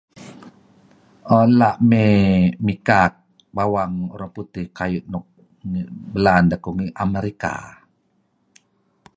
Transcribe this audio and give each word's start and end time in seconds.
Oh 1.31 1.43
ela' 1.47 1.73
may 1.89 2.15
mikak 2.65 3.13
bawang 3.55 3.95
Orang 4.13 4.31
Putih 4.35 4.65
kayu' 4.77 5.05
belaan 6.13 6.45
deh 6.51 6.59
kuh 6.63 6.75
America. 7.05 7.53